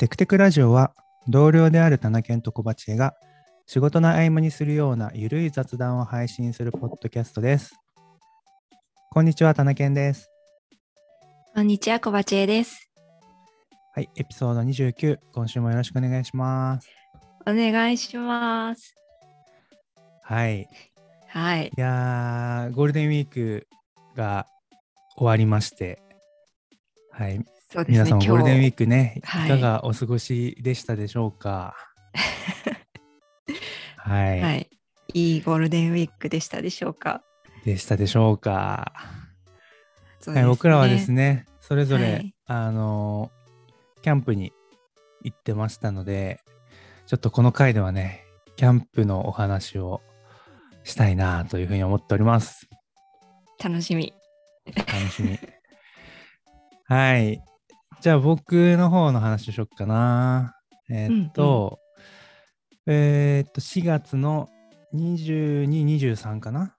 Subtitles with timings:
[0.00, 0.94] テクテクラジオは
[1.28, 3.12] 同僚である田中健と小鉢江が
[3.66, 7.74] 仕事の合間にするようなゆるい雑談を配信するポッドキャストです。
[9.10, 10.30] こんにちは、田中健です。
[11.54, 12.90] こんにちは、小鉢江です。
[13.94, 16.88] はい、エピソード29、今週もよろしくお願いします。
[17.46, 18.96] お願いします。
[20.22, 20.66] はい、
[21.28, 21.66] はい。
[21.66, 23.68] いやー、ゴールデンウィーク
[24.16, 24.46] が
[25.18, 26.00] 終わりまして、
[27.10, 28.04] はい、そうですね。
[28.04, 31.76] 皆さんもゴールデンウィークね、いはいかがお過ごしでしたでしょうか？
[33.96, 34.70] はい、はい。
[35.14, 37.22] いいゴールデンウィークでしたでしょうか？
[37.64, 38.92] でしたでしょうか？
[40.18, 41.14] そうはい、僕らはですね。
[41.14, 43.40] ね、それぞれ、はいあのー
[44.02, 44.52] キャンプに
[45.22, 46.40] 行ってましたので、
[47.06, 48.24] ちょっとこの回ではね、
[48.56, 50.00] キャンプのお話を
[50.84, 52.66] したいなというふうに思っております。
[53.62, 54.14] 楽しみ。
[54.74, 55.38] 楽しみ。
[56.84, 57.42] はい。
[58.00, 60.54] じゃあ僕の方の話をしよっかな。
[60.88, 61.78] えーっと、
[62.86, 64.48] えーっと、4月の
[64.94, 66.74] 22、23かな？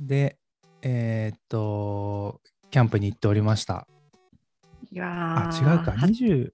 [0.00, 0.38] で、
[0.80, 2.40] えーっと、
[2.70, 3.86] キャンプに行っておりました。
[4.90, 5.92] いやあ、ー違うか。
[5.92, 6.50] は20、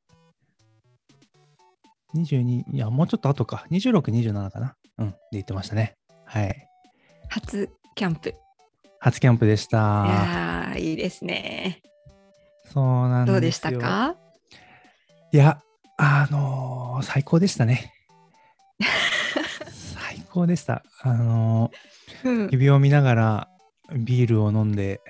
[2.17, 3.64] 22、いや、もうちょっと後か。
[3.70, 4.74] 26、27かな？
[4.98, 5.97] うん、で行ってましたね。
[6.24, 6.69] はい。
[7.28, 8.30] 初キャンプ。
[8.30, 8.34] い
[8.98, 9.78] 初キャンプでした。
[9.78, 11.80] やーいいですね。
[12.73, 13.35] そうなんですよ。
[13.35, 14.17] どうでしたか？
[15.33, 15.61] いや、
[15.97, 17.93] あのー最高でしたね。
[19.71, 20.83] 最高でした。
[21.03, 21.71] あの
[22.25, 22.48] うんー。
[22.53, 23.48] 指を見ながら
[23.97, 25.01] ビールを飲んで、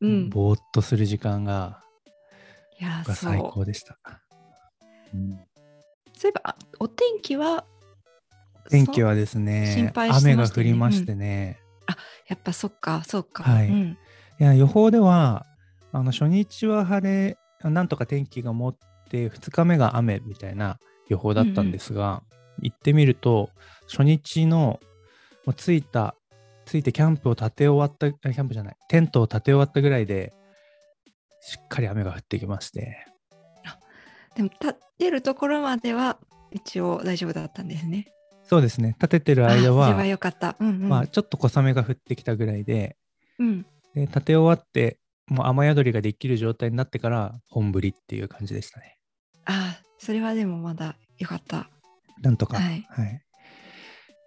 [0.00, 0.30] うん。
[0.30, 1.82] ぼーっとする時間が、
[2.80, 3.38] いや最。
[3.38, 3.98] 高でした。
[5.14, 5.38] うん
[6.14, 7.64] そういえば、あお天気は？
[8.70, 11.58] 天気はですね心配して雨が降りましてね、
[12.28, 13.42] やっぱそっか、そうか。
[13.42, 13.98] はいうん
[14.40, 15.46] いや予報では
[15.92, 17.38] あの初日は晴れ
[17.70, 18.76] なんとか天気が持っ
[19.10, 22.22] て2日目が雨みたいな予報だったんですが、
[22.60, 23.50] 行ってみると
[23.88, 24.80] 初日の
[25.56, 26.14] 着いた
[26.64, 30.32] 着いてキャンプを立て終わったあキャンプじゃないテントを立て終わったぐらいで
[31.40, 33.06] しっかり雨が降ってきまして
[34.34, 36.18] でも、立ってるところまでは
[36.50, 38.06] 一応大丈夫だったんですね。
[38.44, 39.88] そうですね立ててる間は。
[40.88, 42.96] まあ、ちょっと小雨が降ってきたぐらいで
[43.38, 43.62] うん。
[43.94, 44.98] で立て終わって
[45.32, 48.98] もう雨宿りができる状態になってから本降りっていう感じでしたね
[49.44, 51.70] あそれはでもまだよかった。
[52.22, 52.58] なんとか。
[52.58, 52.78] はい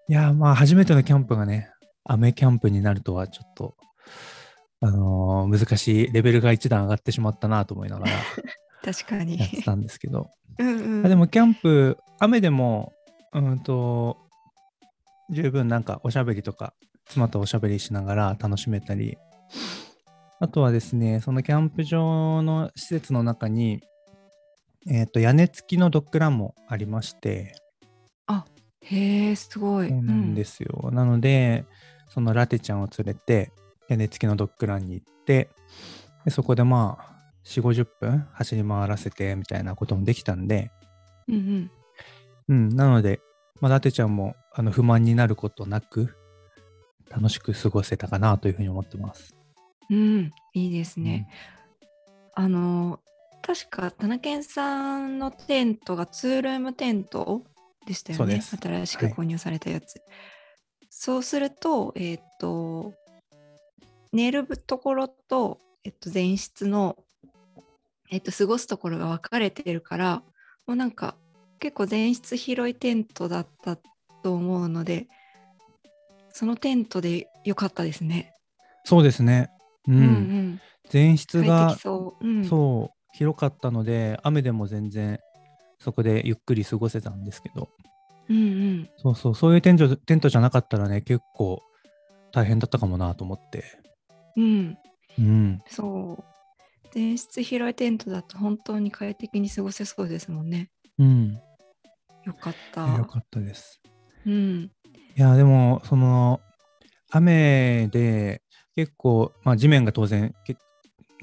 [0.08, 0.14] い。
[0.14, 1.70] やー、まあ、初めてのキャンプがね、
[2.06, 3.76] 雨キャンプになるとは、ちょっと、
[4.80, 8.12] あのー難しい、レベルが一段上がってしまったなと思いながら
[8.86, 9.50] 確かにやっ。
[9.50, 10.30] てたんですけど。
[10.60, 11.06] うんうん。
[11.06, 12.94] あでも、キャンプ、雨でも、
[13.34, 14.18] うんと、
[15.30, 16.74] 十分なんかおしゃべりとか、
[17.08, 19.18] 妻とおしゃべりしながら楽しめたり、
[20.40, 23.82] あとはですね、そのキャンプ場の施設の中に、
[24.88, 27.56] えっ、と、屋根付きのドッグランもありまして、
[28.86, 29.90] へえ、すごい。。
[29.90, 30.92] そうなんですすよ。
[30.92, 31.66] なので、
[32.10, 33.52] そのラテちゃんを連れて、
[33.90, 35.50] 屋根付きのドッグランに行って、
[36.24, 40.72] でそこでまあ、4、50分走り回らせてみたいなこともできたんで、
[41.28, 41.72] うんうん。
[42.48, 43.22] うん、なので、
[43.60, 46.16] まあ、ラテちゃんもあの不満になることなく、
[47.10, 49.36] 楽しく過ごせたかなというふうに思ってます。
[49.90, 51.28] うん、いいですね。
[52.34, 53.00] あの、
[53.42, 57.44] 確か、田中健さんのテントがツールームテント
[57.86, 58.42] でしたよね。
[58.42, 60.02] 新しくはい購入されたやつ。
[60.90, 62.94] そうすると、えっ、と、
[64.12, 66.98] 寝るところと、えっと、前室の、
[68.10, 70.24] えっと、過ごすところが分かれてるから、
[70.66, 71.16] もうなんか、
[71.60, 73.78] 結構前室広いテントだった
[74.24, 75.08] と思うので、
[76.32, 78.34] そのテントで良かったですね。
[78.84, 79.52] そうですね。
[79.88, 79.96] うん。
[79.96, 80.60] うんうん。
[80.92, 82.28] 前室快が適そう。
[82.28, 85.20] うん、そう広かったので、雨でも全然
[85.80, 87.70] そこでゆっくり過ごせたんですけど、
[88.30, 88.40] うんう
[88.82, 88.90] ん。
[88.98, 91.62] そうそう、そういうテントテントじゃなかったらね、結構
[92.32, 93.64] 大変だったかもなと思って。
[94.36, 94.78] うん、
[95.18, 95.62] うん。
[95.68, 96.24] そう。
[96.94, 100.70] 前室広いテントだと本当に快適に過ごせそうですもんね。
[100.98, 101.34] うん。
[102.26, 102.96] よかった。
[102.96, 103.82] よかったです。
[104.26, 104.72] うん。
[105.18, 106.42] いや、でも、その、
[107.12, 108.42] 雨で
[108.76, 110.58] 結構、まあ地面が当然け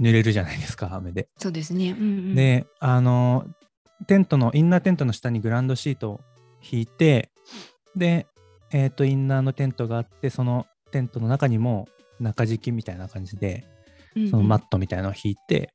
[0.00, 1.28] 濡れるじゃないですか、雨で。
[1.38, 1.90] そうですね。
[1.90, 3.46] うんうん、で、あの、
[4.06, 6.20] テントの、インナーテントの下にグランドシートを
[6.62, 7.31] 引いて、
[7.94, 8.26] で、
[8.72, 11.88] えっ、と、インナーのテントがあって、そのテントの中にも
[12.20, 13.64] 中敷きみたいな感じで、
[14.31, 15.75] そのマットみたいなのを引いて、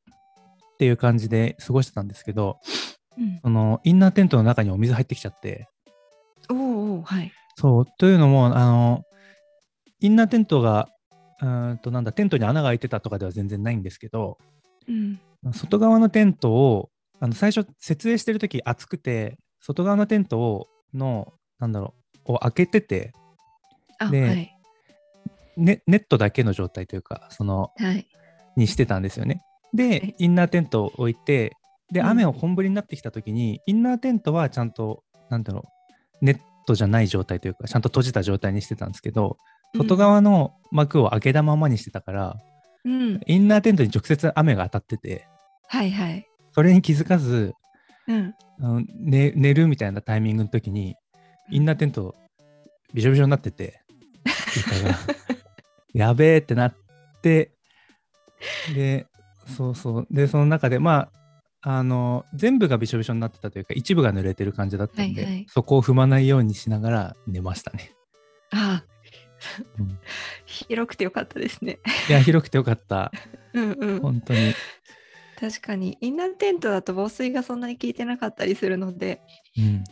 [0.73, 2.59] っていう感じで過ごしてたんですけど、
[3.17, 5.67] うんそのインナーテントの中にお水入ってきちゃって、
[6.49, 7.31] おうおうはい。
[7.55, 9.03] そう、というのも、あの、
[9.99, 10.87] インナーテントが、
[11.41, 14.37] うーんと、なんだ、テントに穴が開いてたとかでは全然ないんですけど、
[14.87, 15.19] うん。
[15.53, 16.89] 外側のテントを
[17.19, 21.93] あの最初設営してる時暑くて外側のテントをのなんだろ
[22.25, 23.13] うを開けてて
[23.99, 24.53] あ、ではい。
[25.55, 28.07] ネネットだけの状態というかそのはい。
[28.55, 29.35] にしてたんですよね。
[29.35, 29.43] はい
[29.73, 31.51] でインナーテントを置いて
[31.91, 35.65] でうん雨を本降りになってきた時に、インナーテントはちゃんとなんだろ
[36.21, 39.37] うネットじゃない状態というかちゃんと閉じた状態にしてたんですけど
[39.75, 42.35] 外側の幕を開けたままにしてたから、
[42.85, 43.21] うん。
[43.25, 45.27] インナーテントに直接雨が当たってて
[45.67, 46.27] はいはい。
[46.53, 47.53] それに気づかず
[48.07, 48.33] うん。
[48.59, 50.95] あの、ね、寝るみたいなタイミングの時に
[51.51, 52.15] インナーテント
[52.93, 53.81] びしょびしょになってて
[55.93, 56.75] やべえってなっ
[57.21, 57.51] て
[58.73, 59.07] で
[59.55, 61.17] そうそうでその中でまあ
[61.61, 67.91] あの全部がびしょびしょになってたというか一部が濡れてる感じだったんで、はいはいそこを踏まないようにしながら寝ましたね。
[68.51, 68.85] ああ、
[69.79, 69.99] うん
[70.45, 71.79] 広くてよかったですね。
[72.09, 73.11] いや広くてよかった
[73.53, 73.99] うんうん。
[74.01, 74.53] 本当に。
[75.39, 79.21] 確かに、インナーテントだと防水がそんなに効いてなかったりするので、
[79.57, 79.83] うん、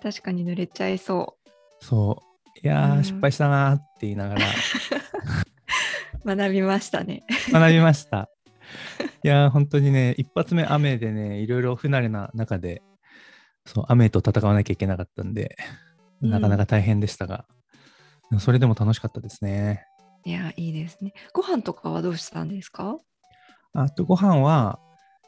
[0.00, 1.36] 確かに濡れちゃいそ
[1.80, 2.34] そう
[2.64, 4.48] いやー、うん失敗したなーって言いながらう。
[6.36, 7.24] 学びましたね。
[7.50, 8.30] 学びました。
[9.22, 12.82] いやー本当にね一発目雨でねいろいろ不慣れな中で
[13.66, 15.56] そう雨と戦わなきゃいけなかったんで
[16.22, 17.44] うんなかなか大変でしたが、
[18.38, 19.86] それでも楽しかったですね。
[20.24, 21.12] いや、いいですね。
[21.32, 22.98] ご飯とかはどうしたんですか？
[23.74, 24.78] あとご飯は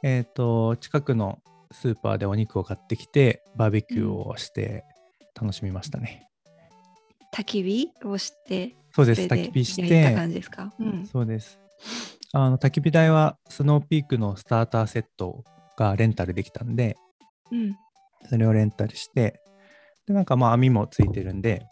[0.03, 1.41] えっ、と近くの
[1.73, 4.85] スーパーでお肉を買ってきてバーベキューをして
[5.35, 6.29] 楽しみましたね。
[7.35, 10.73] 焚き火をして、そうです焚き火して感じですか？
[10.79, 11.07] うん。
[11.07, 11.59] そうです。
[12.33, 15.45] あの焚き火台はスノーピークのスターターセット
[15.77, 16.97] がレンタルできたんで、
[17.53, 17.77] うん。
[18.29, 19.41] それをレンタルして、
[20.07, 21.67] で、なんかまあ網もついてるんで、で、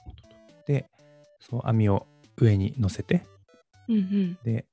[1.48, 2.06] そう網を
[2.36, 3.26] 上に乗せて、
[3.88, 4.38] うんうん。
[4.44, 4.64] で、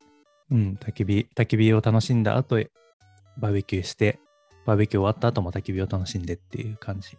[0.50, 2.64] うん、焚き火、焚き火を楽しんだ後、
[3.38, 4.20] バーベキューして、
[4.66, 7.18] バーベキュー終わった後も焚き火を楽しんでっていう感じで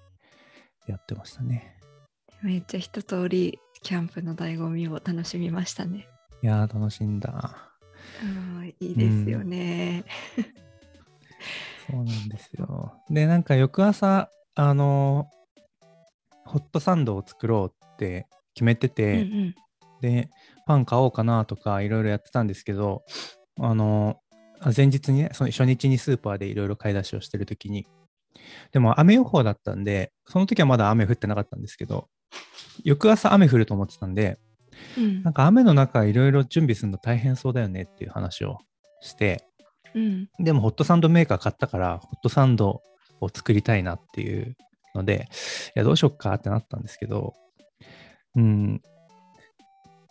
[0.88, 1.78] やってましたね。
[2.42, 6.08] めっちゃ一通りキャンプの醍醐味を楽しみましたね。
[6.42, 7.56] いやー、楽しんだ。
[8.22, 8.26] う
[8.60, 10.04] ん、いいですよね。
[11.90, 12.94] そうなんですよ。
[13.10, 15.28] で、なんか翌朝、あの
[16.44, 19.54] ホットサンドを作ろうって決めてうんて、うん。
[20.00, 20.30] で、
[20.66, 23.04] パン買おうかなとかいろいろやってたんですけど、
[23.60, 24.18] あの、
[24.60, 27.86] あ前日にね、その初日にスーパーでいろいろ買い出しをしてるときに、
[28.72, 32.08] でも雨予報だったんで、その時はまだ雨降ってなかったんですけど、
[32.84, 34.38] 翌朝雨降ると思ってたんで、
[34.96, 38.58] うんなんか雨の中いろいろ準備するの大変そうだよねっていう話を
[39.00, 39.44] して、
[39.94, 40.28] うん。
[40.38, 42.82] でもホットサンドメーカー買ったから、ホットサンド
[43.20, 44.56] を作りたいなっていう
[44.94, 45.28] ので、
[45.76, 47.34] いや、どうしよっかってなったんですけど、
[48.36, 48.82] うん、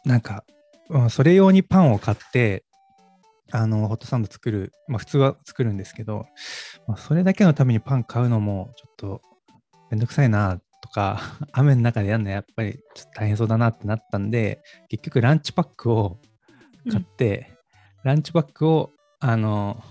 [0.06, 0.44] なんか、
[0.90, 2.66] うんそれ用にパンを買って、
[3.52, 6.26] あの、ホットサンド作る、まあ普通は作るんですけど、
[6.88, 9.22] まあ、それだけのためにパン買うのもちょっと
[9.90, 11.20] めんどくさいなとか、
[11.54, 16.20] 雨の中でやるのやっぱりちょっと大変そうだなってなったんで、結局ランチパックを
[16.92, 17.58] 買って、
[18.04, 19.82] ランチパックをあの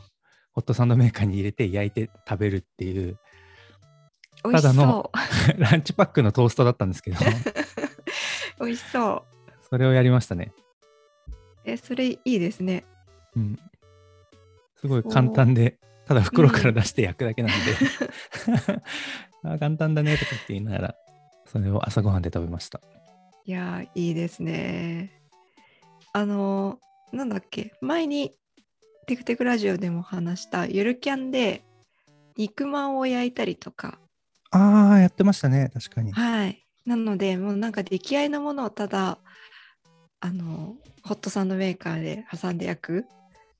[0.53, 3.19] ホットサンドメーカーに入れて焼いて食べるっていう
[4.43, 5.11] ただの。
[5.59, 7.19] ランチパックのトーストだったんですけど
[8.61, 9.53] 美味しそう。
[9.69, 10.53] それをやりましたね、
[11.65, 12.85] え、それいいですね。
[13.37, 13.59] うん、
[14.77, 18.83] すごい簡単でただ袋から出して焼くだけなんで、
[19.45, 20.95] あ簡単だねとかって言いながら
[21.47, 22.81] それを朝ごはんで食べました
[23.45, 25.13] いやー、いいですね。
[26.13, 28.35] あのーなんだっけ、前に
[29.07, 31.65] テクテクラジオでも話したゆるキャンで
[32.37, 33.99] 肉まんを焼いたりとか、
[34.53, 36.65] ああやってましたね確かにはい。
[36.87, 39.19] なので、もうなんか出来合いのものをただ、
[40.21, 43.07] あの、ホットサンドメーカーで挟んで焼く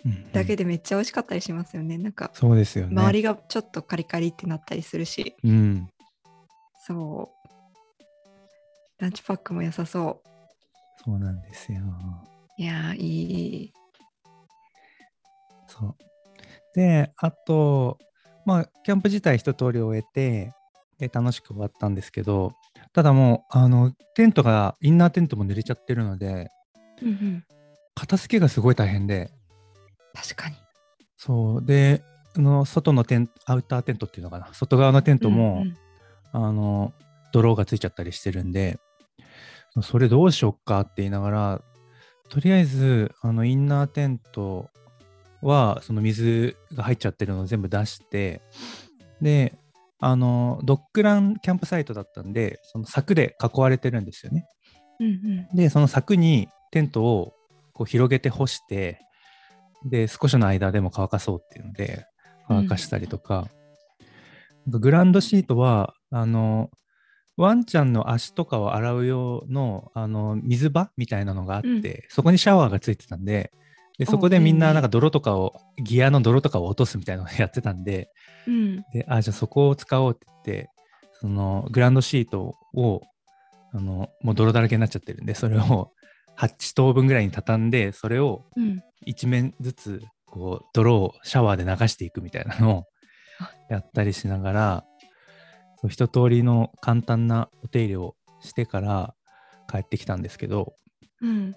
[0.05, 1.99] うんうんだけでめっちゃ美味しかったりしますよね。
[1.99, 5.89] なんか、そうですよね周りがちょっとカリカリってなったりするし、うん
[6.87, 9.03] そう。
[9.03, 10.23] ランチパックも良さそ
[11.05, 11.81] そうなんですよ
[12.59, 12.63] う。
[12.63, 13.73] いやー、いい。
[15.67, 15.97] そう。
[16.75, 17.99] で、あと、
[18.45, 20.53] まあ、キャンプ自体一通り終えて、
[20.99, 22.53] で楽しく終わったんですけど、
[22.93, 26.51] ただもう、あの、テントが、インナーテントも濡れちゃってるので、
[27.03, 27.45] うんうん。
[27.95, 29.31] 片付けがすごい大変で、
[30.15, 30.57] 確かに。
[31.17, 31.65] そう。
[31.65, 32.03] で、
[32.37, 35.77] あの外のテンアウターテントっていうのかな、外側のテントも、うんうん
[36.33, 36.93] あの、
[37.33, 38.79] 泥がついちゃったりしてるんで、
[39.83, 41.63] それどうしよっかって言いながら、
[42.29, 44.71] とりあえず、あの、インナーテント
[45.43, 48.43] は、その水が入っちゃってるのを全部出して、
[49.21, 49.59] で、
[50.01, 54.47] あの、ドッグランキャンプサイトだったんで、その柵で囲われてるんですよね。
[54.99, 55.11] うんう
[55.53, 55.57] ん。
[55.57, 57.35] で、その柵にテントを
[57.73, 59.01] こう広げて干して、
[59.85, 62.07] で、少しの間でも乾かそうっていうので、
[62.49, 63.49] 乾かしたりとか、
[64.67, 66.71] グランドシートは、あの、
[67.37, 73.53] ワンちゃんの足とかを洗う用のあの水場みたいなのがあって、うんそこにシャワーがついてたんで、
[74.01, 78.09] でそこでみんななんか泥とかを、ギアの泥とかを落とすみたいなのをやってたんで、
[78.47, 78.77] うん。
[78.95, 80.71] で、あ、じゃあそこを使おうって言って、
[81.21, 83.03] そのグランドシートを、
[83.75, 85.91] あの、もう泥だらけになっちゃってるんで、それを
[86.39, 88.83] 8等分ぐらいに畳んで、それをうん。
[89.05, 92.85] 一面ずつ、こう、泥をシャワーで流していくみたいなのを
[93.69, 94.85] やったりしながら、
[95.83, 99.15] そう一通りの簡単なお手入れをしてから
[99.71, 100.73] 帰ってきたんですけど、
[101.21, 101.55] うん。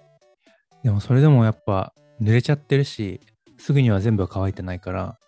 [0.82, 3.20] でもそれでもやっぱ濡れちゃってるし、
[3.58, 5.18] すぐには全部は乾いてないから、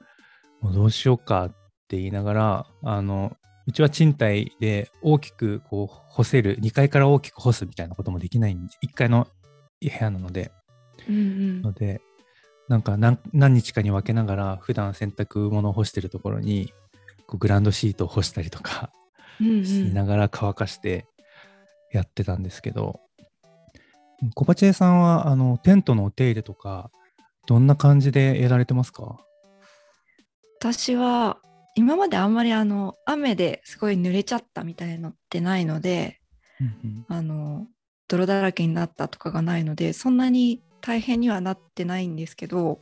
[0.61, 1.49] もうどうしようかっ
[1.89, 9.27] て言いながら、あの、うちは賃貸で大きくこう干せる、2階から大きく干すみたいなこともできないんで、1階の
[9.81, 10.53] 部屋なので、
[11.09, 12.01] うんので、
[12.69, 16.73] なんか何何日かに分けながら、普段洗濯物を干してるところに、
[17.27, 18.91] こうグランドシートを干したりとか
[19.41, 19.49] うん。
[19.59, 19.65] うん。
[19.65, 21.07] しながら乾かして
[21.93, 23.01] やってたんですけど、
[24.35, 26.91] コバチェさんはあのテントのお手入れとか、
[27.47, 29.19] どんな感じでやられてますか？
[30.59, 31.39] 私は
[31.75, 36.19] 今まであんまりあの雨ですごい濡れちゃったみたいのってないので
[37.09, 37.67] あの
[38.09, 42.81] 泥だらけになったとかがないのでそんなに大変にはなってないんですけど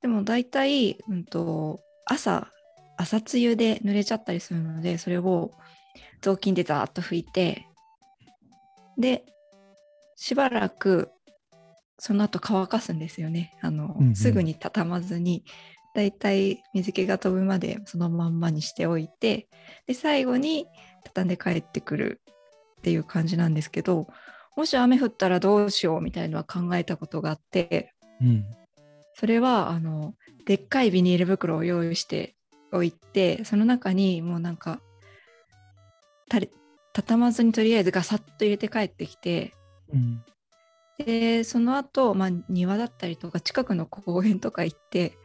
[0.00, 2.52] でも大体、うん、と朝
[2.96, 5.50] 朝露で濡れちゃったりするのでそれを
[6.20, 7.66] 雑巾でザーッと拭いて
[8.96, 9.24] で
[10.22, 11.10] しばらく
[11.98, 15.44] その後乾かすんですよねあの、うんうんすぐに畳まずに
[15.96, 19.48] だいたい水気が飛ぶまでそのまんまにしておいて
[19.88, 20.68] で最後に
[21.02, 22.20] 畳んで帰ってくる
[22.78, 24.06] っていう感じなんですけど
[24.56, 28.44] もし雨降ったらどうしようみたいなのは考えたことがあってうん。
[29.14, 30.14] それはあの
[30.46, 32.36] でっかいビニール袋を用意して
[32.70, 34.80] おいてその中にもうなんか
[36.28, 36.48] たり
[36.92, 39.54] 畳まずにとりあえずガサッと入れて帰ってきて
[39.92, 40.24] うん。
[40.98, 45.18] でその後、まあ庭だったりとか近くの公園とか行って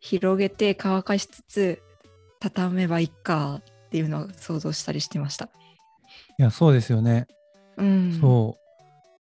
[0.00, 1.82] 広げて乾かしつつ
[2.40, 5.46] 畳めばいいかっていうのを想像したりしてました。
[6.38, 7.26] いや、そうですよね。
[7.76, 8.58] うん、そ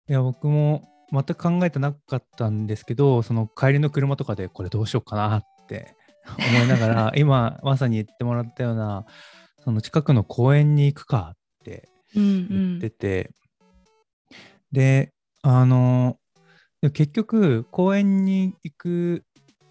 [0.07, 0.11] う。
[0.11, 9.05] いや、僕も全く考えてなかったんですけど、その帰りの車とかでこれどうしようかなって 思いながら、 今まさに言ってもらったような、
[9.63, 13.31] その近くの公園に行くかってうん言ってて、
[14.73, 16.17] で、あの、
[16.81, 19.23] で結局公園に行く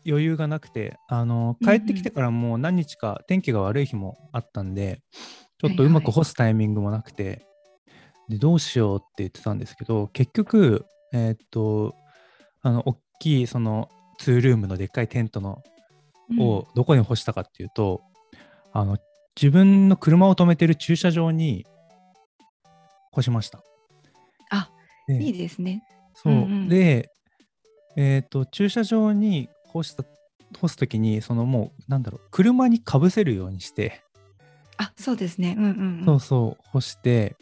[0.07, 5.03] 余裕がなくて、あの、帰ってきてからもう何日か天気が悪い日もあったんで、
[5.59, 7.45] ちょっとうまく干すタイミングもなくて、
[8.29, 11.95] でどうしようって言ってたんですけど、結局、えーっと、
[12.63, 15.63] あの、大きいそのツールームのでっかいテントの
[16.31, 16.41] うん。
[16.41, 18.03] をどこに干したかっていうと、
[18.73, 18.97] あの
[19.41, 21.67] 自分の車を止めてる駐車場に
[23.13, 23.63] 干しました。
[25.09, 25.83] いいですね。
[26.15, 27.11] そう、うんうんで、
[27.97, 30.05] えっ、と、駐車場に干した、
[30.59, 34.03] 干すときに、そのもう、なんだろう、車にかぶせるようにして、
[34.79, 35.55] あそうですね。
[35.59, 36.05] うんうん、うん。
[36.05, 37.37] そうそう、干して、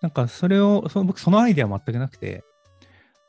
[0.00, 2.44] なんかそれを、その僕、そのアイデア全くなくて、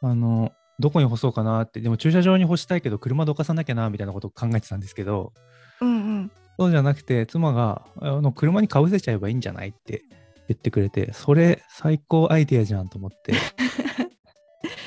[0.01, 5.34] あの、どこに干そうかなって、でも駐車場に干したいけど、車どかさなきゃな、みたいなことを考えてたんですけど、
[5.82, 6.32] うんうん。
[6.58, 10.03] そうじゃなくて、妻が、あの、車にかぶせちゃえばいいんじゃないって
[10.48, 13.34] 言ってくれて、それ最高アイデアじゃんと思って。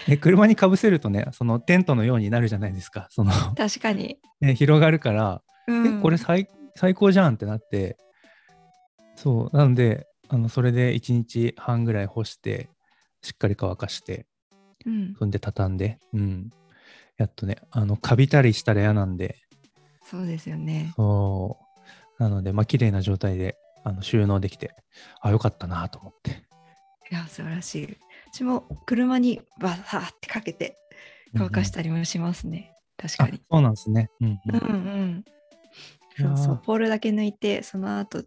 [0.07, 3.09] で 車にかぶせるとね、そのテントのようになるじゃないですか。
[3.11, 4.19] その、確かに。
[4.41, 7.97] ね、広がるから、うん、え、これ最最高じゃんってなって、
[9.17, 12.69] そう、なので、あのそれで1日半ぐらい干して、
[13.23, 14.27] しっかり乾かして、
[14.85, 16.51] うん、そんで畳んで、うん。
[17.17, 19.37] やっとね、あの、カビたりしたら嫌なんで、
[20.05, 20.93] そうですよね。
[20.97, 21.59] そ
[22.19, 22.23] う。
[22.23, 24.75] なので、まあ、綺麗な状態であの収納できて、
[25.21, 26.43] あ、よかったなと思って。
[27.09, 27.97] いや素晴らしい。
[28.33, 30.76] 私も車にバサーってかけて
[31.37, 32.75] 乾かしたりもしますね。
[32.97, 33.40] 確かあに。
[33.49, 34.11] そうなんですね。
[34.21, 35.25] うん、ううんん。
[36.19, 36.35] うん。
[36.37, 38.25] そうそう、ポールだけ抜いて、その後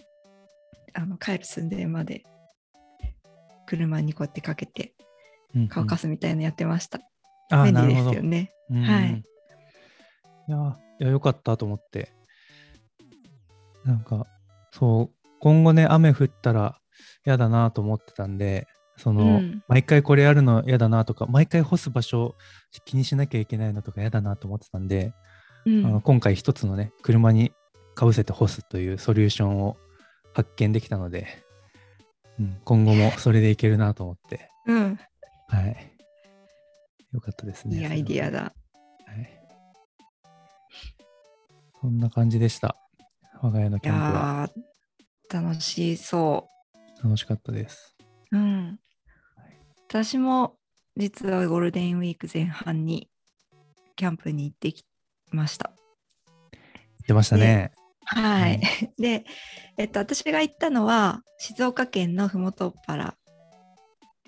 [0.93, 2.23] あの帰る寸前まで
[3.65, 4.93] 車にこうやってかけて
[5.53, 7.01] うん乾かすみたいなのやってました。
[7.51, 8.53] あ便利でなるほどすよね。
[8.69, 9.23] うんはい
[10.47, 12.13] いや、いやよかったと思って。
[13.83, 14.25] なんか、
[14.71, 16.79] そう、今後ね、雨降ったら
[17.25, 18.67] 嫌だなと思ってたんで、
[18.97, 22.35] その、うん毎回これやるの嫌だなとか、毎回干す場所
[22.85, 25.13] 気にしなきゃいけないのとか嫌だなと思ってたんで、
[25.65, 27.53] うんあの今回一つのね、車に
[27.95, 29.77] かぶせて干すというソリューションを
[30.33, 31.27] 発見できたので、
[32.39, 34.99] うん、今後もそれでいけるなと思って、うん、
[35.47, 35.95] はい。
[37.11, 37.77] よかったですね。
[37.77, 38.39] いいアイディアだ。
[38.39, 39.39] はい。
[41.81, 42.75] そんな感じでした。
[43.41, 44.49] 我が家のいキャンプは
[45.31, 46.47] 楽しそ
[47.03, 47.95] 楽しかったです。
[48.31, 48.37] う。
[48.37, 48.79] うん
[49.35, 49.57] はい。
[49.87, 50.57] 私も
[50.97, 53.09] 実はゴールデンウィーク前半に
[53.95, 54.83] キャンプに行ってき
[55.31, 55.71] ました。
[56.51, 57.71] 言ってましたね。
[58.05, 58.59] はい。
[58.97, 59.25] で、
[59.77, 63.15] えっと、私が行ったのは静岡県のふもとっぱら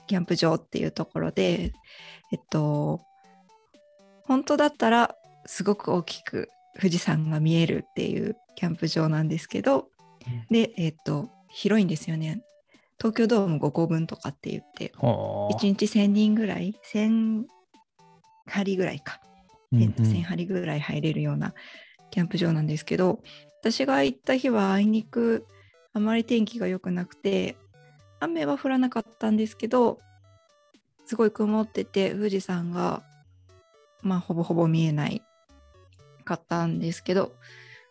[0.08, 1.74] キャンプ場っていうところで、
[2.31, 3.01] えっと、
[4.25, 5.15] 本当だったら
[5.46, 9.90] すごく大きく富士山が見えるっていうキャンプ場なんですけど、
[10.49, 12.43] で、えっと、広いんですよね。
[12.97, 17.45] 東京ドーム5個分とかって言って、ほー1日1000人ぐらい、1000
[18.45, 19.19] 針ぐらいか。
[19.71, 21.53] うんえっと1000針ぐらい入れるような
[22.11, 23.19] キャンプ場なんですけど
[23.61, 25.45] 私が行った日はあいにく
[25.93, 27.55] あまり天気が良くなくて
[28.19, 29.99] 雨は降らなかったんですけど
[31.05, 33.03] すごい曇ってて富士山が
[34.01, 35.23] まあほぼほぼ見えない
[36.23, 37.33] かったんですけど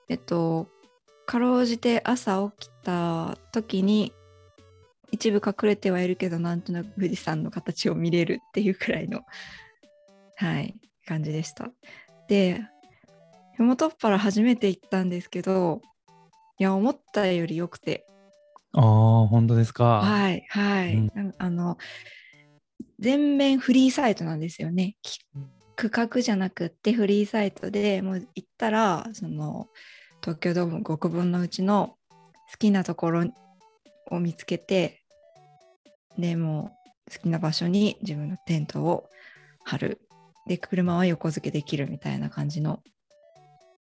[0.08, 0.68] えっと
[1.30, 4.12] かろうじて朝起きた時に
[5.12, 9.20] 一部隠れてはいるけどなんとなく富士山の形を見れるっていうくらいの
[10.34, 10.74] はい
[11.06, 11.70] 感じでした。
[12.26, 12.60] で、
[13.56, 15.82] ふもとっぱら初めて行ったんですけど、
[16.58, 18.06] いや、思ったより良くて、
[18.72, 20.00] ああ、本当ですか。
[20.00, 20.94] はい、はい。
[20.94, 21.78] うんあの、
[22.98, 24.96] 全面フリーサイトなんですよね。
[25.02, 25.20] き
[25.76, 29.68] 区画じゃなくってフリーサイトでもう行ったら、その、
[30.22, 31.96] 東京ドーム5個分のうちの
[32.50, 33.24] 好きなところ
[34.10, 35.02] を見つけて、
[36.18, 36.76] でも
[37.08, 39.08] う好きな場所に自分のテントを
[39.64, 40.00] 張る。
[40.46, 42.82] で、車は横付けできるみたいな感じの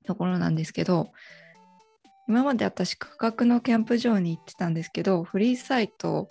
[0.06, 1.12] ところなんですけど、
[2.28, 6.30] 今まで私区画のキャンプ場に行ってたんですけど、フリーサイト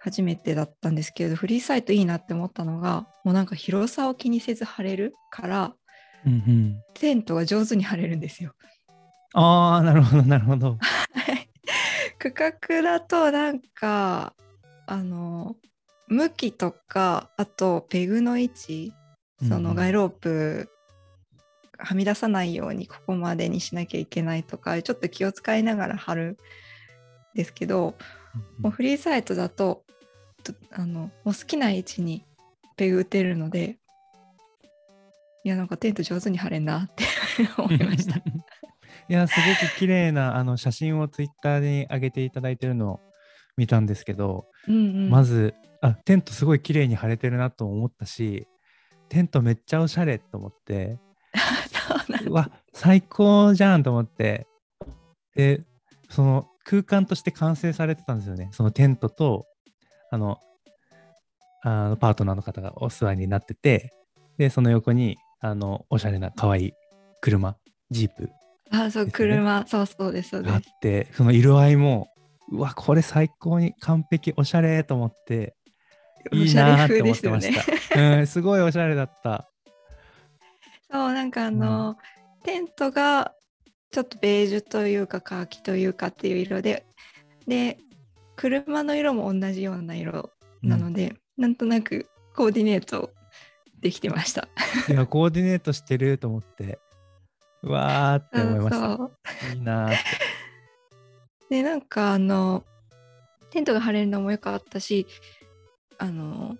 [0.00, 5.74] 初めてだったんですけど、フリーサイトいいなって思ったのが、もうなんか広さを気にせず張れるから、
[6.24, 8.54] うんうん、テントが上手に張れるんですよ。
[9.34, 10.78] ああ、なるほど、なるほど。
[12.18, 14.34] 区画だとなんか
[14.86, 15.56] あの
[16.08, 18.92] 向きとかあとペグの位置
[19.46, 20.68] そのガイロープ
[21.78, 26.38] はみ出さないようにここまでにしなきゃいけないとかちょっと気を使いながら貼る
[27.34, 27.94] んですけど
[28.58, 29.84] もうフリーサイトだと
[30.42, 32.24] とあのもう好きな位置に
[32.76, 33.78] ペグ打てるので
[35.44, 37.04] いやなんかテント上手に貼れんなって
[37.56, 38.20] 思いました。
[39.08, 43.00] いや、すごく綺麗なあの写真をツイッターに上げていただいてるのを
[43.56, 48.46] 見たんですけど、うんうん、まずあ、テントすごい綺麗に貼れてるなと思ったし、
[49.08, 50.98] テントめっちゃおしゃれと思って、
[52.26, 54.46] うわ、最高じゃんと思って、
[55.34, 55.62] で、
[56.10, 58.48] その空間として完成されてたんですよね。
[58.52, 59.46] そのテントと、
[60.10, 60.38] あの、
[61.62, 63.92] あのパートナーの方がお座りになってて、
[64.36, 66.72] で、その横に、あの、おしゃれな可愛い
[67.20, 67.56] 車、
[67.90, 68.30] ジープ
[68.70, 70.80] あそう、ね車そうそうですそうでがあっす。
[70.80, 72.08] て、その色合いも、
[72.50, 75.54] うわ、これ最高に完璧、おしゃれと思って、
[76.32, 78.18] いいなーって思ってましおしゃれ風た。
[78.18, 79.48] うん、すごいおしゃれだった。
[80.90, 81.96] そうなんかあの、
[82.44, 83.34] テントが
[83.90, 86.84] ちょっとベージュというかカーキというかっていう色で
[87.46, 87.78] で
[88.36, 90.30] 車の色も同じような色
[90.62, 93.10] なので、なんとなくコーディネート
[93.80, 94.48] できてました。
[94.88, 96.78] いや、コーディネートしてると思って、
[97.62, 99.54] うわーって思いました。
[99.54, 99.98] いいなーって。
[101.50, 102.64] でなんかあの
[103.50, 105.06] テントが張れるのも良かったし
[105.96, 106.56] あの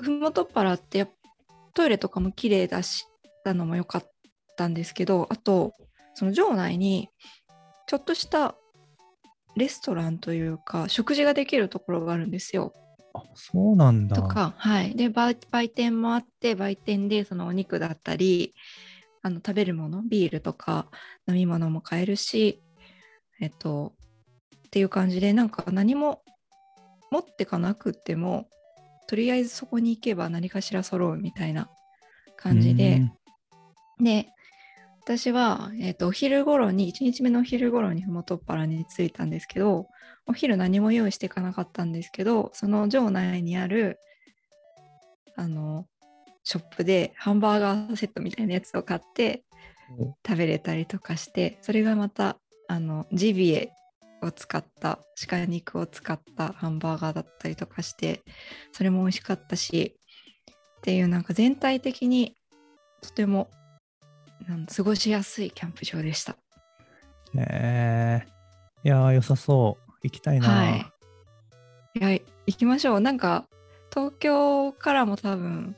[0.00, 1.08] ふもとっぱらって
[1.74, 3.06] トイレとかも綺麗だし
[3.44, 4.12] たのも良かっ
[4.56, 5.74] たんですけどあと
[6.14, 7.10] その場内に
[7.86, 8.54] ちょっとした
[9.56, 12.72] レストランというか食事ができるところがあるんですよ。
[13.14, 14.16] あ、そうなんだ。
[14.16, 18.54] とか、はい、で売売店もあって売店でそのお肉だったり
[19.22, 20.86] あの食べるものビールとか
[21.28, 22.62] 飲み物も買えるし
[23.40, 23.92] えっと
[24.66, 26.22] っていう感じでなんか何も
[27.10, 28.48] 持ってかなくっても
[29.06, 31.70] とりあえずそこに行けば何かしら揃うみたいな
[32.36, 33.02] 感じで
[34.00, 34.28] で
[35.02, 39.86] 私は、えっとお昼頃に1日目のお昼頃にふもとっぱらに着いたんですけど
[40.26, 44.00] お昼何も用意していかなかったんですけどその場内にある
[45.36, 45.86] あの
[46.46, 49.44] ショップでハンバーガーセットみたいなやつを買って
[49.98, 53.72] うん食べれたりとかしてそれがまたあのジビエ
[54.22, 58.22] を使った鹿肉を使ったハンバーガーだったりとかして
[58.72, 59.96] それも美味しかったし
[60.78, 62.34] っていうなんか全体的に
[63.02, 63.50] とても
[64.74, 66.36] 過ごしやすいキャンプ場でした。
[67.36, 68.36] へえ
[68.86, 69.92] いやー、良さそう。
[70.04, 70.48] 行きたいな。
[70.48, 70.92] はい。
[71.98, 72.10] いや、
[72.46, 73.00] 行きましょう。
[73.00, 73.44] なんか、
[73.92, 75.74] 東京からも多分、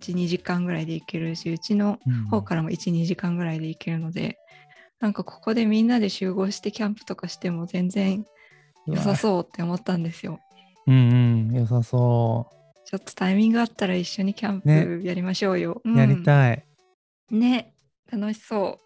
[0.00, 4.38] 1、2時間ぐらいで行けるし、うちのうん方からも1、2時間ぐらいで行けるので、
[5.00, 8.24] なんかここでみんなで集合してキャンプとかしても全然
[8.86, 10.38] 良さそうって思ったんですよ。
[10.86, 12.50] うんうん、良さそ
[12.84, 15.80] ちょっとタイミングあったら一緒にキャンねプやりましょうよ。
[15.84, 15.96] う。
[15.96, 16.22] やりい。
[16.22, 16.64] たい。
[17.30, 17.72] ね、
[18.10, 18.80] 楽しそ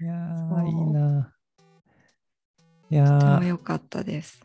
[0.00, 0.04] う。
[0.04, 1.34] いやー、いいな。
[2.90, 4.40] いやとてもー良かったです。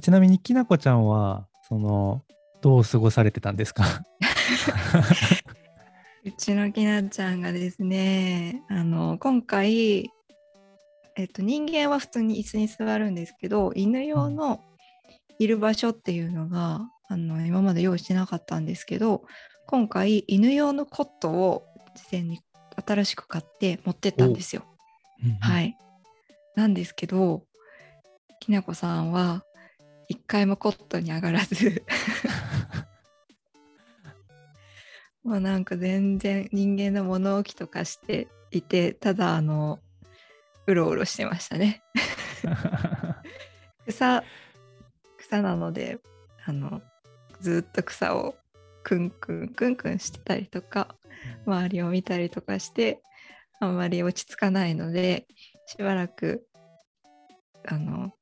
[0.00, 2.22] ちなみにきなこちゃんは、その、
[2.62, 3.84] どう過ごされてたんですか？
[6.24, 10.10] うちのきなちゃんがですね、あの今回、
[11.16, 14.60] えっと、人間は普通に椅子に座るんですけど、犬用の
[15.38, 19.24] いる場所っていうのが、あの今まで用意してなかったんですけど、
[19.66, 22.40] 今回、犬用のコットを事前に
[22.86, 24.64] 新しく買って持ってったんですよ。
[25.40, 25.76] はいい。
[26.56, 27.44] なんですけど、
[28.40, 29.44] きなこさんは
[30.08, 31.84] 一回もコットに上がらず、
[35.26, 39.80] もうなんか全然人間の物置とかしていて、ただあの、
[40.68, 41.82] うろうろしてましたね。
[43.88, 44.22] 草、
[45.18, 45.98] 草なので、
[46.44, 46.80] あの、
[47.40, 48.36] ずっと草を
[48.84, 50.94] くんくんくんくんしてたりとか、
[51.44, 53.02] 周りを見たりとかして、
[53.58, 55.26] あんまり落ち着かないので、
[55.66, 56.46] しばらく、
[57.66, 58.12] あの、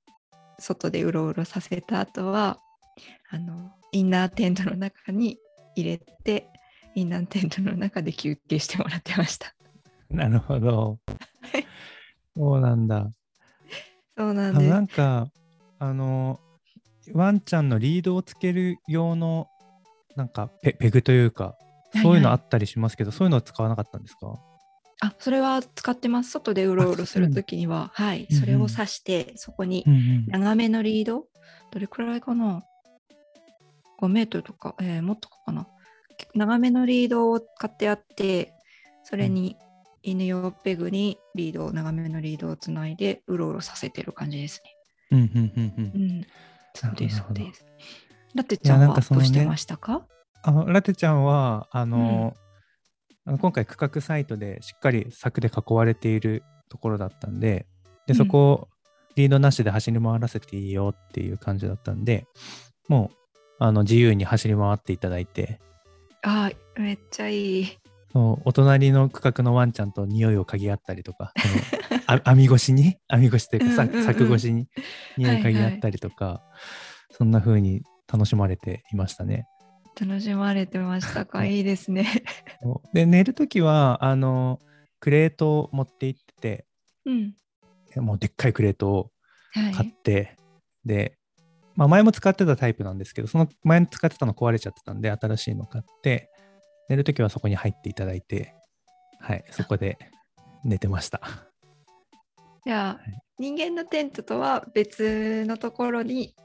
[0.59, 2.61] 外でうろうろさせた後は、
[3.29, 5.39] あの、インナーテントの中に
[5.77, 6.49] 入れて、
[6.95, 9.55] インナーテントの中で休憩してもらってました。
[10.11, 11.67] なるほどはい。
[12.37, 12.97] そうなんだ。
[12.99, 13.11] あ
[14.17, 14.71] そうなんです。
[14.71, 15.29] なんか、
[15.79, 16.39] あの、
[17.13, 19.49] ワンちゃんのリードをつける用の、
[20.17, 21.57] なんかペ、ペグというか、
[22.03, 24.39] そういうのあはったりしますけど、そういうのは使わなかったんですか？
[25.01, 26.31] あ、それは使ってます。
[26.31, 29.85] 外でうろうろするときには、はい、それを刺して、そこに。
[30.29, 31.27] 長めのリード、
[31.73, 32.65] どれくらいかな
[34.01, 35.67] ?5 メートルとか、えーもっとかな？
[36.35, 38.53] 長めのリードを買ってあって、
[39.03, 39.57] それに
[40.03, 44.63] 犬用ペグにリードを、長めのリードをつないで、うろうろさせてる感じです
[45.11, 45.93] うんうんうんうんね。
[45.95, 46.27] うん。
[46.75, 47.65] そうです、そうです。
[48.35, 50.07] ラテちゃんはんかそのねどうしてましたか？
[50.43, 52.37] あのラテちゃんはあの、
[53.25, 57.67] あの今回区画サイトでしっかり柵で囲われているところだったんで
[58.07, 58.69] でうんそこを
[59.15, 62.27] リードなしで走り回らせていいよっていう感じだったんで
[62.89, 63.17] もう
[63.61, 65.61] あの自由に走り回っていただいて
[66.27, 67.79] あー、めっちゃいい。
[68.13, 71.33] そうお隣の区画のワンちゃんと匂いを嗅ぎ合ったりとか
[72.07, 72.97] あ 網越しに？
[73.09, 74.69] 網越しというか柵越しに
[75.17, 76.41] 匂い嗅ぎ合ったりとか、
[77.11, 79.47] そんな風に楽しまれていましたね。
[80.01, 81.45] 楽しまれてましたか？
[81.45, 82.07] いいですね。
[82.93, 84.61] で寝るときはあの
[85.01, 86.67] クレートを持って行って
[87.05, 87.35] うん。
[87.93, 89.11] てもうでっかいクレートを
[89.53, 89.75] はい。
[89.75, 90.37] 買って、
[90.85, 91.19] で、
[91.77, 96.31] まあ、前も使ってたタイプなんですけどその前に使ってたの壊れちゃってたんで新しいの買って
[96.89, 98.55] 寝るときはそこに入っていただいて
[99.21, 99.99] はいそこで
[100.65, 101.21] 寝てました。
[102.65, 106.37] じゃあ、はい人間のテントとは別のところに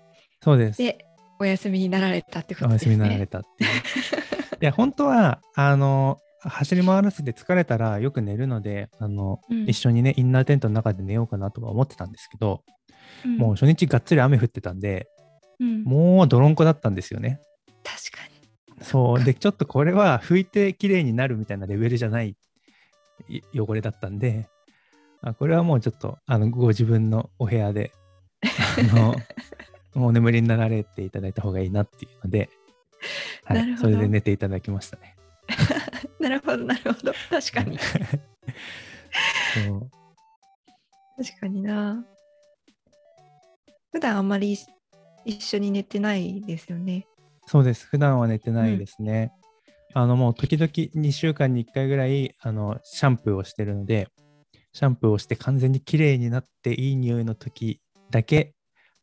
[0.41, 0.79] そうです。
[0.79, 1.05] で
[1.39, 2.93] お休みになられたってことおですね。
[2.93, 3.65] 休みになられたって。
[4.61, 12.63] いや本当はあの走り回らせて疲れたらよく寝るのであの、うん一緒にねインナーテントの中で寝ようかなとか思ってたんですけど、
[13.25, 15.07] うんもう初日がっつり雨降ってたんで
[15.60, 17.41] うんもう泥んこだったんですよね。
[17.84, 18.24] 確か
[18.78, 18.84] に。
[18.86, 19.24] そう。
[19.24, 22.36] で、ちょっとこれは拭いてきれいになるみたいなレベルじゃない
[23.28, 24.48] い汚れだったんで、
[25.22, 27.91] あこれはもうちょっと、あの、ご自分のお部屋で、
[28.41, 29.15] あの、
[29.93, 32.50] もうお眠りになられていただいた方がいいなっていうので、
[33.43, 35.15] はい、なるほどそれで寝ていただきましたね。
[36.19, 37.13] なるほど、なるほど。
[37.30, 37.78] 確かに。
[37.80, 39.91] そう
[41.17, 42.06] 確かにな。
[43.91, 44.58] 普段あんまり
[45.29, 47.07] 一緒に寝てないですよね。
[47.45, 47.85] そうです。
[47.85, 49.31] 普段は寝てないですね。
[49.93, 54.09] あの、もう時々2週間に1回ぐらい、あの、シャンプーをしてるので、
[54.73, 58.53] シャンプーをして完全に綺麗になっていい匂いの時だけ、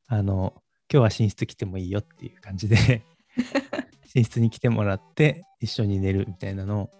[0.07, 0.55] あの、
[0.93, 3.05] 今日は寝室来てもいいよっていう感じで、
[4.15, 6.91] 寝室に来てもらって一緒に寝るみたいなのを、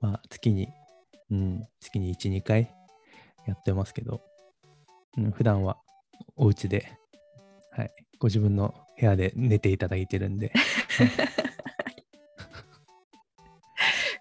[0.00, 0.68] まあ、月に、
[1.30, 2.74] うん、月に1、2回
[3.46, 4.22] やってますけど、
[5.16, 5.78] うん、普段は
[6.36, 6.98] お家で、
[7.70, 10.52] はい、ご自分の部屋で寝ていただいてるんで、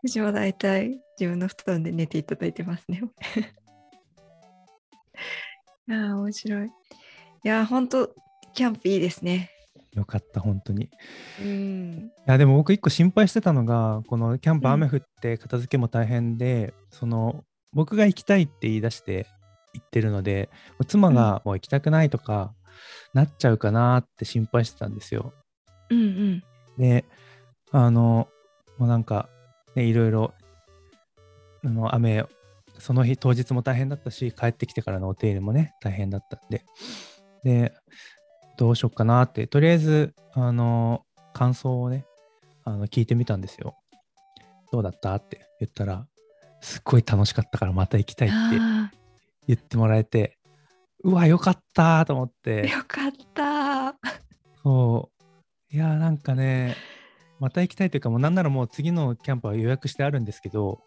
[0.02, 3.04] うちも大体自分の布団で寝ていただいてますね。
[5.88, 6.68] いやー、面白い。
[6.68, 6.72] い
[7.44, 8.16] やー、ほんと、
[8.56, 9.52] キャンプいいですね。
[9.94, 10.86] よかった、本当に。
[11.40, 12.12] いうん。
[12.26, 19.28] や、でも僕一個心配してたのが、このキャンプうん雨降って片付けも大変で、その、僕が行きたいって言い出して
[19.74, 20.50] 行ってるので、
[20.88, 22.56] 妻がもう行きたくないとか、
[23.14, 25.34] なっちゃうかなって心配してたんですよ。
[25.90, 26.44] うんうん。
[26.78, 27.06] で、
[27.72, 28.28] あの、
[28.78, 29.30] もうなんか、
[29.76, 30.34] ね、いろいろ、
[31.64, 32.26] あの、雨、
[32.82, 36.66] その日当日も大変だったし帰ってきてからのお手入れもね大変だったんで
[37.44, 37.74] で
[38.58, 42.06] どうしよっかなってとりあえずあの感想をね
[42.64, 43.76] あの聞いてみたんですよ
[44.72, 46.08] どうだったって言ったら
[46.62, 48.92] すっごい楽しかったからまた行きたいってあ
[49.48, 50.38] 言ってもらえて
[51.04, 52.70] うわよかったと思っーて。
[52.70, 53.96] よかった。
[54.64, 55.10] そ
[55.72, 55.76] う。
[55.76, 56.76] いやなんかね
[57.40, 60.82] また行きたいというかもうなんならもう次のキャンプは予約してあるんですけど。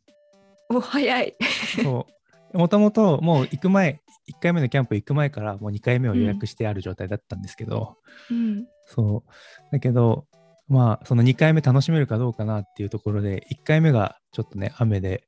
[0.69, 1.35] お早い。
[1.83, 2.07] そ
[2.55, 2.59] う。
[2.59, 7.97] もともともう行く前1回目のキャンプ行く前からもう2回目を予約してある状態だったんですけど、
[8.31, 8.67] うん。
[8.87, 9.31] そう。
[9.73, 10.27] だけど
[10.69, 15.25] まあその2回目楽しめるかどうかなっていうところで1回目がちょっとね雨で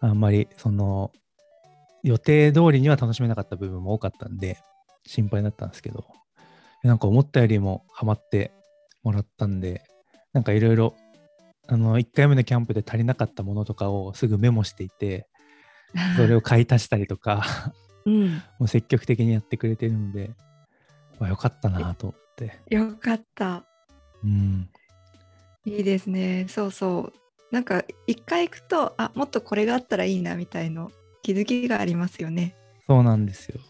[0.00, 1.10] あんまりその
[2.02, 4.58] 予定通りには楽しめなかった部分も多かったんで
[5.06, 6.04] 心配だったんですけど
[6.82, 8.52] なんか思ったよりもハマって
[9.02, 9.82] もらったんで
[10.32, 10.94] なんかいろいろ
[11.66, 15.26] あの1回目のキャンプで足りなかったものとかをすぐメモしていて
[16.16, 17.72] それを買い足したりとか
[18.06, 18.28] うん。
[18.58, 20.30] もう積極的にやってくれてるので、
[21.18, 22.60] まあ、よかったなと思って。
[22.74, 23.64] よかった。
[24.24, 24.68] うん。
[25.64, 26.46] いいですね。
[26.48, 27.12] そうそう。
[27.50, 30.90] なんか一回行くと、あもっとこれがあったらいいなみたいの
[31.22, 32.54] 気づきがありますよね。
[32.86, 33.60] そうなんですよ。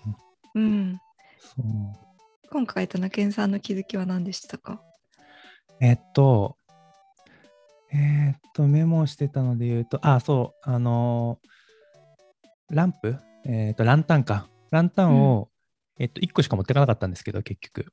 [0.55, 0.99] うん。
[1.39, 1.67] そう。
[2.51, 4.83] 今回、田中健さんの気づきは何でしたか？
[5.81, 6.57] えっと、
[7.93, 13.17] えっと、メモしてたので言うと、あ、そう、あのーランプ？
[13.47, 14.49] えっと、ランタンか。
[14.71, 15.51] ランタンを、
[15.99, 17.93] えっと、1個しか持ってかなかったんですけど、結局。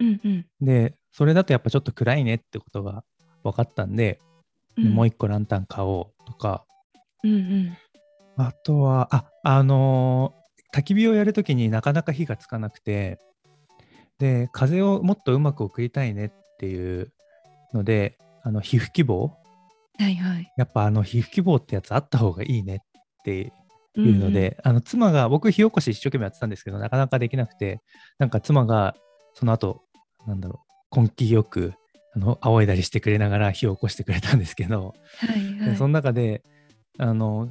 [0.00, 0.46] うんうん。
[0.60, 3.04] で、それだとやっぱちょっと暗いねってことが
[3.44, 4.20] 分かったんで、
[4.76, 6.64] うんもう1個ランタン買おうとか、
[7.24, 7.76] うんうん。
[8.38, 10.38] あとは、あ、あのー
[10.74, 13.18] 焚き火をやるときになかなか火がつかなくて、
[14.18, 17.12] で、風をもっとうまく送りたいねっていう
[17.72, 19.34] ので、あの、皮膚希望
[19.98, 20.52] はいはい。
[20.56, 23.52] やっぱあの、皮膚希望ってやつあった方がいいねって
[23.96, 27.80] いうので、あの、妻が、僕火起こし一生懸命やってたんですけど、なかなかできなくて、
[28.18, 28.94] なんか妻が、
[29.34, 29.82] その後、
[30.26, 30.60] なんだろ
[30.94, 31.74] う、根気よく、
[32.14, 35.70] あの、仰いだりしてくれながら火を起こしてくれたんですけど、うんうん、はいはい。
[35.70, 36.42] でその中で
[36.98, 37.48] あの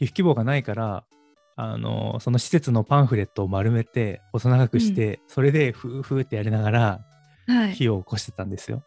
[0.00, 1.04] 皮膚希望がないから
[1.56, 7.00] あのその施設のパンフレットを丸めて細長くして、それでフーフーってやりながら
[7.50, 8.82] はい、火を起こしてたんですよ。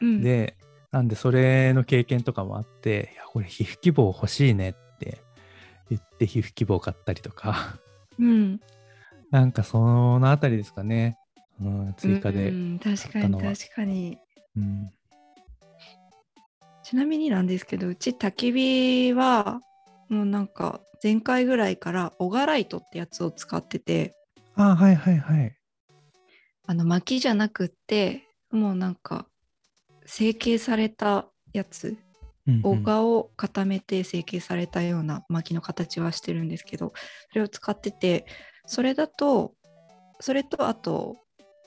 [0.00, 0.56] うん、で
[0.90, 5.20] なんでそれの経験とかもあっていやこれ皮膚希望欲しいねって
[5.90, 7.78] 言って皮膚希望買ったりとか。
[8.18, 8.60] うん、
[9.30, 9.78] なんかそ
[10.18, 11.18] のあたりですかね、
[11.60, 14.18] うん、追加で、ううんん、確かに確かに。
[16.82, 19.60] ちなみになんですけどうち焚き火は
[20.10, 24.14] もうなんか前回ぐらいからオガライトってやつを使ってて
[24.56, 25.56] あはいはいはい。
[26.66, 29.26] あの薪じゃなくってもうなんか
[30.04, 31.96] 成形されたやつ
[32.46, 36.92] うんうんオガを固めて成形されたような薪の形はしてるんですけど
[37.30, 38.26] それを使ってて
[38.66, 39.54] それだと
[40.20, 41.16] それとあと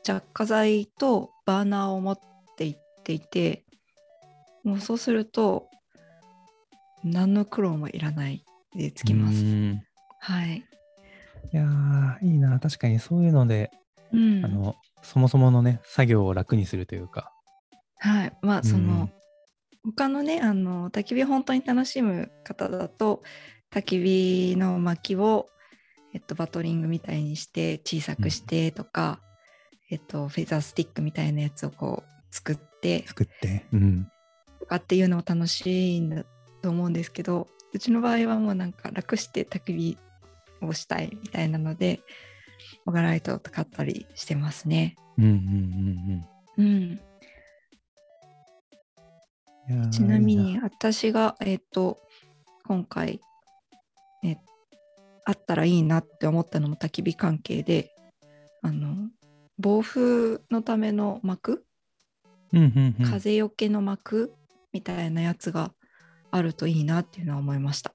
[0.04, 2.20] 着火剤とバーナーを持っ
[2.58, 3.66] ていっていて
[4.64, 5.70] もうそうすると
[7.04, 9.44] 何の苦労もいらないでつきます。
[9.44, 9.84] うん
[10.20, 10.64] はい。
[11.52, 13.72] いやーいいな確かにそういうので
[14.14, 14.46] うん。
[14.46, 17.32] あのそもそものね作業を楽にするというか。
[18.00, 18.34] はい。
[18.42, 19.14] まあその、うん
[19.86, 23.22] 他のねあの焚き火本当に楽しむ方だと
[23.70, 25.50] 焚き火の薪を、
[26.14, 29.20] えっと、バトリングみたいにして小さくしてとか、
[29.92, 33.66] えっと、フェザースティックみたいなやつをこう作って作って。
[33.74, 34.08] うん。
[34.60, 36.24] とかっていうのを楽しいんだ
[36.64, 39.98] と思うんですけどうちの場合はもうなんか楽して焚き火
[40.62, 42.00] をしたいみたいなので
[42.86, 44.96] オガライトを使ったりしてますね。
[45.18, 45.32] うんうん
[46.58, 47.00] うんうん、うん。
[49.70, 52.00] いやーちなみに私が、えっと
[52.66, 53.20] 今回、
[54.24, 54.38] え
[55.26, 57.94] あったらいいなって思ったのも焚き火関係で
[58.62, 59.10] あの
[59.60, 61.66] 暴風のための幕、
[62.54, 64.34] うんうんうん、風よけの幕
[64.72, 65.74] みたいなやつが
[66.36, 67.94] あるといいなっていうのは思いました。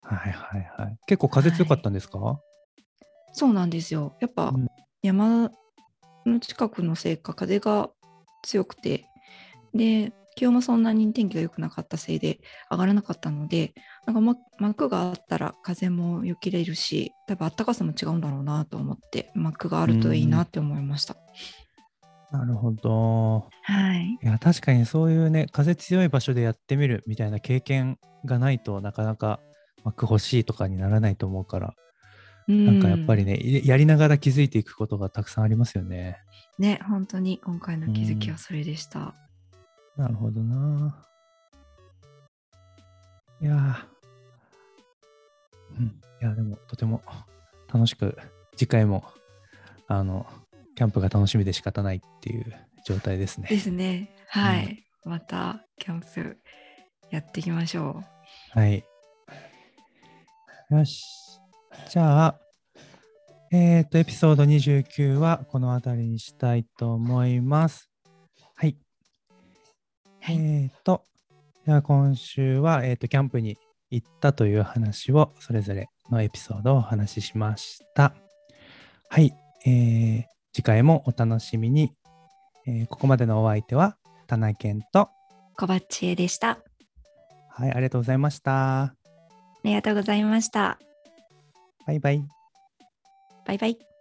[0.00, 0.98] はいはいはい。
[1.06, 2.40] 結構風強かったんですか、
[3.32, 4.66] そうなんですよやっぱうん
[5.02, 5.50] 山
[6.24, 7.90] の近くのせいか風が
[8.42, 9.06] 強くて
[9.72, 13.72] で気温もそんなに天気が良くなかったせいで上がらなかったので
[14.06, 21.16] なんか、ま、幕があったら風もよけれるし多分暖かさも違うんだろうなと思って幕があるといいなって思いました。
[22.38, 23.48] なるほど。
[23.62, 29.40] はい、いや確かにそういうね風強い場所でやってみるみたいな経験がないとなかなか
[29.84, 31.74] 幕欲しいとかにならないと思うから、
[32.48, 36.18] なんかやっぱりねねやりながら気づいていくことがたくさんありますよね。
[36.58, 39.14] ね本当に今回の気づきはそれでした。
[39.96, 41.02] なるほどな。
[43.40, 43.86] いや
[45.78, 47.02] うん、いや、でもとても
[47.72, 48.16] 楽しく、
[48.56, 49.04] 次回も、
[49.88, 50.26] あの、
[50.76, 52.44] キャンプが楽しみで仕方ないっていう
[52.84, 53.48] 状態ですね。
[53.48, 54.10] ですね。
[54.28, 54.84] はい。
[55.04, 56.36] またキャンプ
[57.10, 58.04] やっていきましょ
[58.50, 58.84] はい。
[60.70, 61.02] よし。
[61.90, 62.40] じゃあ、
[63.50, 67.88] えっ、と、エピソード29はこの辺りにしたいと思います。
[68.54, 68.76] はい。
[70.20, 71.04] はいえっ、と、
[71.64, 73.56] では今週は、えっ、と、キャンプに
[73.90, 78.14] 行ったという話を、それぞれのエピソードをお話ししました。
[79.08, 79.32] はい。
[79.64, 81.92] えー次回もお楽しみに。
[82.66, 85.54] えーここまでのお相手は、田中健と、う。
[85.54, 86.52] 小バチエでした。
[86.52, 86.58] あ
[87.50, 88.94] はい、ありがとうございました。
[89.64, 90.78] りがとうございました。
[91.86, 92.26] バイバイ。
[93.44, 93.95] バイバイ。